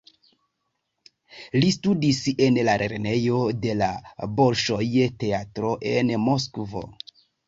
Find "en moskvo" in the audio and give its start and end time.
5.93-6.83